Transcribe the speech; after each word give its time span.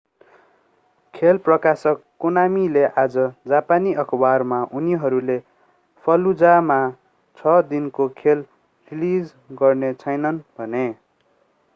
खेल 1.13 1.37
प्रकाशक 1.47 1.99
konamiले 2.19 2.85
आज 3.01 3.17
जापानी 3.53 3.93
अखबारमा 4.05 4.59
उनीहरूले 4.79 5.37
fallujah 6.05 6.55
मा 6.71 6.79
छ 7.37 7.55
दिनको 7.69 8.09
खेल 8.17 8.43
रिलीज 8.91 9.31
गर्ने 9.61 9.93
छैनन्‌ 10.01 10.43
भने। 10.57 10.85